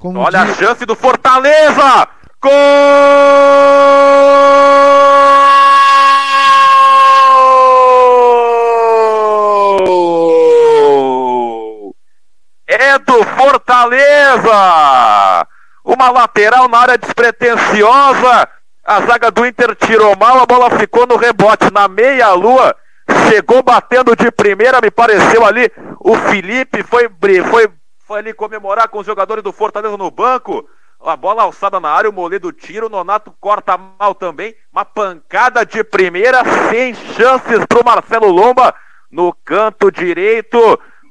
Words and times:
Como 0.00 0.18
Olha 0.20 0.44
diz- 0.46 0.52
a 0.58 0.64
chance 0.64 0.86
do 0.86 0.96
Fortaleza! 0.96 2.08
Gol! 10.20 11.94
É 12.66 12.98
do 12.98 13.24
Fortaleza! 13.36 14.50
Uma 15.84 16.10
lateral 16.10 16.68
na 16.68 16.78
área 16.78 16.98
despretensiosa. 16.98 18.48
A 18.84 19.00
zaga 19.02 19.30
do 19.30 19.46
Inter 19.46 19.74
tirou 19.76 20.16
mal, 20.16 20.40
a 20.40 20.46
bola 20.46 20.70
ficou 20.78 21.06
no 21.06 21.16
rebote 21.16 21.70
na 21.72 21.88
meia-lua. 21.88 22.74
Chegou 23.28 23.62
batendo 23.62 24.14
de 24.16 24.30
primeira, 24.30 24.80
me 24.82 24.90
pareceu 24.90 25.44
ali. 25.44 25.70
O 26.00 26.14
Felipe 26.16 26.82
foi, 26.82 27.08
foi, 27.50 27.68
foi 28.10 28.18
ali 28.18 28.34
comemorar 28.34 28.88
com 28.88 28.98
os 28.98 29.06
jogadores 29.06 29.44
do 29.44 29.52
Fortaleza 29.52 29.96
no 29.96 30.10
banco. 30.10 30.68
A 31.00 31.14
bola 31.14 31.44
alçada 31.44 31.78
na 31.78 31.90
área, 31.90 32.10
o 32.10 32.12
Moledo 32.12 32.50
tira, 32.50 32.84
o 32.84 32.88
Nonato 32.88 33.32
corta 33.40 33.78
mal 33.78 34.16
também. 34.16 34.52
Uma 34.72 34.84
pancada 34.84 35.64
de 35.64 35.84
primeira, 35.84 36.42
sem 36.68 36.92
chances 36.92 37.64
pro 37.66 37.84
Marcelo 37.84 38.26
Lomba 38.26 38.74
no 39.12 39.32
canto 39.32 39.92
direito. 39.92 40.58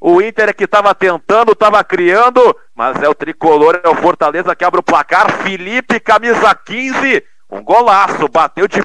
O 0.01 0.21
Inter 0.21 0.49
é 0.49 0.53
que 0.53 0.65
estava 0.65 0.93
tentando, 0.93 1.53
estava 1.53 1.81
criando, 1.85 2.53
mas 2.75 3.01
é 3.01 3.07
o 3.07 3.15
tricolor, 3.15 3.79
é 3.81 3.87
o 3.87 3.95
Fortaleza 3.95 4.53
que 4.53 4.65
abre 4.65 4.81
o 4.81 4.83
placar. 4.83 5.31
Felipe, 5.41 6.01
camisa 6.01 6.53
15, 6.53 7.23
um 7.49 7.63
golaço, 7.63 8.27
bateu 8.27 8.67
de 8.67 8.83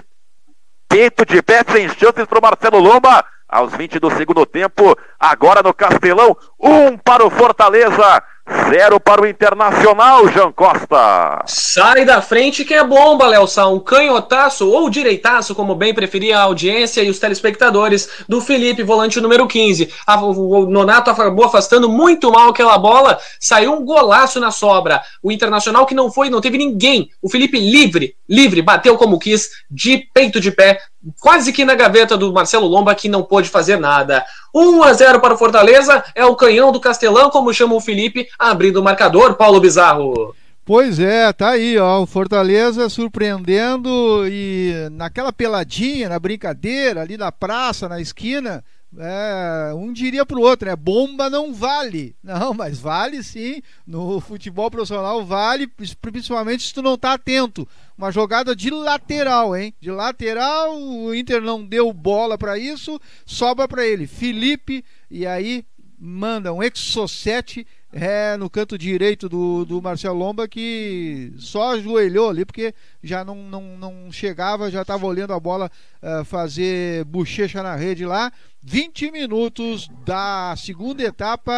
peito 0.88 1.26
de 1.26 1.42
pé, 1.42 1.64
sem 1.68 1.88
chances 1.88 2.26
para 2.26 2.38
o 2.38 2.42
Marcelo 2.42 2.78
Lomba. 2.78 3.24
Aos 3.48 3.72
20 3.72 3.98
do 3.98 4.10
segundo 4.10 4.46
tempo, 4.46 4.96
agora 5.30 5.62
no 5.62 5.72
Castelão, 5.74 6.36
um 6.60 6.96
para 6.96 7.26
o 7.26 7.30
Fortaleza, 7.30 8.22
zero 8.68 9.00
para 9.00 9.22
o 9.22 9.26
Internacional, 9.26 10.28
Jean 10.28 10.52
Costa. 10.52 11.42
Sai 11.46 12.04
da 12.04 12.20
frente 12.20 12.64
que 12.64 12.74
é 12.74 12.84
bomba, 12.84 13.26
Léo 13.26 13.46
Sá. 13.46 13.66
Um 13.68 13.80
canhotaço 13.80 14.68
ou 14.70 14.90
direitaço, 14.90 15.54
como 15.54 15.74
bem 15.74 15.94
preferia 15.94 16.38
a 16.38 16.42
audiência 16.42 17.02
e 17.02 17.08
os 17.08 17.18
telespectadores, 17.18 18.08
do 18.28 18.40
Felipe, 18.40 18.82
volante 18.82 19.20
número 19.20 19.46
15. 19.46 19.90
A- 20.06 20.22
o 20.22 20.44
o 20.64 20.66
Nonato 20.70 21.10
acabou 21.10 21.44
afastando 21.46 21.88
muito 21.88 22.30
mal 22.30 22.50
aquela 22.50 22.76
bola, 22.78 23.18
saiu 23.40 23.72
um 23.72 23.84
golaço 23.84 24.38
na 24.38 24.50
sobra. 24.50 25.02
O 25.22 25.32
Internacional 25.32 25.86
que 25.86 25.94
não 25.94 26.10
foi, 26.12 26.28
não 26.30 26.40
teve 26.40 26.58
ninguém. 26.58 27.08
O 27.22 27.30
Felipe 27.30 27.58
livre, 27.58 28.14
livre, 28.28 28.62
bateu 28.62 28.96
como 28.96 29.18
quis, 29.18 29.50
de 29.70 30.08
peito 30.12 30.40
de 30.40 30.50
pé, 30.50 30.78
quase 31.20 31.52
que 31.52 31.64
na 31.64 31.74
gaveta 31.74 32.16
do 32.16 32.32
Marcelo 32.32 32.66
Lomba, 32.66 32.94
que 32.94 33.08
não 33.08 33.22
pôde 33.22 33.48
fazer 33.48 33.78
nada. 33.78 34.24
1 34.54 34.82
a 34.82 34.92
0 34.92 35.20
para 35.20 35.34
o 35.34 35.38
Fortaleza, 35.38 36.02
é 36.14 36.24
o 36.24 36.36
canhão 36.36 36.72
do 36.72 36.80
Castelão, 36.80 37.30
como 37.30 37.52
chama 37.52 37.74
o 37.74 37.80
Felipe, 37.80 38.28
abrindo 38.38 38.80
o 38.80 38.82
marcador, 38.82 39.34
Paulo 39.34 39.60
Bizarro. 39.60 40.34
Pois 40.66 40.98
é, 40.98 41.30
tá 41.30 41.50
aí, 41.50 41.76
ó, 41.76 42.00
o 42.00 42.06
Fortaleza 42.06 42.88
surpreendendo 42.88 44.26
e 44.26 44.72
naquela 44.92 45.30
peladinha, 45.30 46.08
na 46.08 46.18
brincadeira, 46.18 47.02
ali 47.02 47.18
na 47.18 47.30
praça, 47.30 47.86
na 47.86 48.00
esquina, 48.00 48.64
é, 48.98 49.72
um 49.74 49.92
diria 49.92 50.24
pro 50.24 50.40
outro, 50.40 50.68
né? 50.68 50.76
Bomba 50.76 51.28
não 51.28 51.52
vale. 51.52 52.14
Não, 52.22 52.54
mas 52.54 52.78
vale 52.78 53.22
sim. 53.22 53.60
No 53.86 54.20
futebol 54.20 54.70
profissional 54.70 55.24
vale, 55.24 55.66
principalmente 56.00 56.64
se 56.64 56.74
tu 56.74 56.82
não 56.82 56.96
tá 56.96 57.14
atento. 57.14 57.66
Uma 57.96 58.10
jogada 58.10 58.54
de 58.54 58.70
lateral, 58.70 59.56
hein? 59.56 59.74
De 59.80 59.90
lateral, 59.90 60.76
o 60.78 61.14
Inter 61.14 61.40
não 61.40 61.64
deu 61.64 61.92
bola 61.92 62.36
pra 62.36 62.58
isso, 62.58 63.00
sobra 63.24 63.66
pra 63.66 63.86
ele. 63.86 64.06
Felipe, 64.06 64.84
e 65.10 65.26
aí 65.26 65.64
manda 65.98 66.52
um 66.52 66.62
exocete 66.62 67.66
é, 67.92 68.36
no 68.36 68.50
canto 68.50 68.76
direito 68.76 69.28
do, 69.28 69.64
do 69.64 69.80
Marcelo 69.80 70.18
Lomba 70.18 70.48
que 70.48 71.32
só 71.38 71.74
ajoelhou 71.74 72.28
ali 72.28 72.44
porque 72.44 72.74
já 73.02 73.24
não, 73.24 73.36
não, 73.36 73.62
não 73.78 74.12
chegava, 74.12 74.70
já 74.70 74.82
estava 74.82 75.06
olhando 75.06 75.32
a 75.32 75.38
bola 75.38 75.70
ah, 76.02 76.24
fazer 76.24 77.04
bochecha 77.04 77.62
na 77.62 77.76
rede 77.76 78.04
lá. 78.04 78.32
20 78.62 79.12
minutos 79.12 79.88
da 80.04 80.54
segunda 80.56 81.02
etapa 81.02 81.52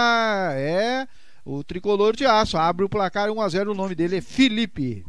é 0.52 1.08
o 1.44 1.64
tricolor 1.64 2.14
de 2.14 2.26
aço. 2.26 2.58
Abre 2.58 2.84
o 2.84 2.88
placar 2.88 3.30
1 3.30 3.40
a 3.40 3.48
0 3.48 3.72
o 3.72 3.74
nome 3.74 3.94
dele 3.94 4.16
é 4.16 4.20
Felipe. 4.20 5.04